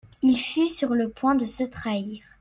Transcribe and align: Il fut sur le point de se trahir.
Il 0.23 0.35
fut 0.35 0.67
sur 0.67 0.95
le 0.95 1.09
point 1.11 1.35
de 1.35 1.45
se 1.45 1.61
trahir. 1.63 2.23